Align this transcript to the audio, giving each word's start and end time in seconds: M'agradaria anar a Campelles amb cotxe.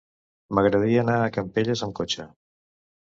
M'agradaria 0.59 1.03
anar 1.05 1.17
a 1.25 1.29
Campelles 1.37 1.85
amb 1.89 1.97
cotxe. 2.01 2.27